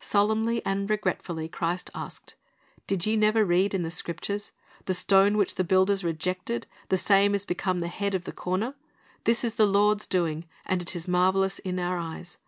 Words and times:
Solemnly 0.00 0.60
and 0.66 0.90
regretfully 0.90 1.48
Christ 1.48 1.88
asked, 1.94 2.34
"Did 2.88 3.06
ye 3.06 3.14
never 3.16 3.44
read 3.44 3.74
in 3.74 3.84
the 3.84 3.92
Scriptures, 3.92 4.50
The 4.86 4.92
stone 4.92 5.36
which 5.36 5.54
the 5.54 5.62
builders 5.62 6.02
rejected, 6.02 6.66
the 6.88 6.96
same 6.98 7.32
is 7.32 7.44
become 7.44 7.78
the 7.78 7.86
head 7.86 8.16
of 8.16 8.24
the 8.24 8.32
corner; 8.32 8.74
this 9.22 9.44
is 9.44 9.54
the 9.54 9.66
Lord's 9.68 10.08
doing, 10.08 10.46
and 10.66 10.82
it 10.82 10.96
is 10.96 11.06
marvelous 11.06 11.60
in 11.60 11.78
our 11.78 11.96
eyes 11.96 12.38